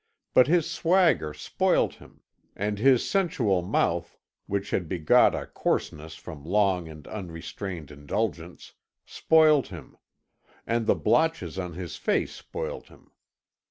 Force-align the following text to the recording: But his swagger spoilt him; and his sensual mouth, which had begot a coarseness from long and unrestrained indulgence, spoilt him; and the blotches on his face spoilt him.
But 0.33 0.47
his 0.47 0.67
swagger 0.67 1.31
spoilt 1.31 1.93
him; 1.93 2.21
and 2.55 2.79
his 2.79 3.07
sensual 3.07 3.61
mouth, 3.61 4.17
which 4.47 4.71
had 4.71 4.89
begot 4.89 5.35
a 5.35 5.45
coarseness 5.45 6.15
from 6.15 6.43
long 6.43 6.89
and 6.89 7.07
unrestrained 7.07 7.91
indulgence, 7.91 8.73
spoilt 9.05 9.67
him; 9.67 9.97
and 10.65 10.87
the 10.87 10.95
blotches 10.95 11.59
on 11.59 11.73
his 11.73 11.97
face 11.97 12.33
spoilt 12.33 12.87
him. 12.87 13.11